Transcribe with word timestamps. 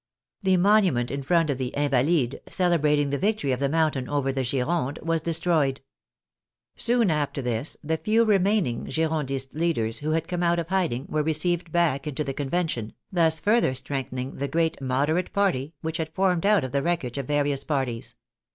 The 0.41 0.57
monument 0.57 1.11
in 1.11 1.21
front 1.21 1.51
of 1.51 1.59
the" 1.59 1.75
Invalides," 1.77 2.35
celebrating 2.49 3.11
the 3.11 3.19
victory 3.19 3.51
of 3.51 3.59
the 3.59 3.69
Mountain 3.69 4.09
over 4.09 4.31
the 4.31 4.41
Gironde, 4.41 4.99
was 5.03 5.21
destroyed. 5.21 5.79
Soon 6.75 7.11
after 7.11 7.39
this 7.39 7.77
the 7.83 7.97
few 7.97 8.25
remaining 8.25 8.87
Giron 8.89 9.27
dist 9.27 9.53
leaders 9.53 9.99
who 9.99 10.09
had 10.13 10.27
come 10.27 10.41
out 10.41 10.57
of 10.57 10.69
hiding 10.69 11.05
were 11.07 11.21
received 11.21 11.71
back 11.71 12.07
into 12.07 12.23
the 12.23 12.33
Convention, 12.33 12.93
thus 13.11 13.39
further 13.39 13.75
strengthening 13.75 14.37
the 14.37 14.47
great" 14.47 14.81
moderate 14.95 15.31
party" 15.33 15.75
which 15.83 15.97
had 15.97 16.15
formed 16.15 16.47
out 16.47 16.63
of 16.63 16.71
the 16.71 16.81
wreckage 16.81 17.19
of 17.19 17.27
various 17.27 17.63
parties. 17.63 18.15